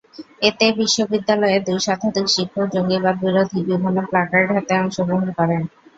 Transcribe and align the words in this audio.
এতে 0.41 0.65
বিশ্ববিদ্যালয়ের 0.79 1.61
দুই 1.67 1.79
শতাধিক 1.79 2.25
শিক্ষক 2.27 2.67
জঙ্গিবাদবিরোধী 2.73 3.59
বিভিন্ন 3.69 3.97
প্লাকার্ড 4.09 4.49
হাতে 4.51 4.73
অংশগ্রহণ 4.79 5.29
করেন। 5.37 5.61